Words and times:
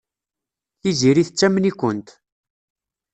Tiziri 0.79 1.23
tettamen-ikent. 1.27 2.07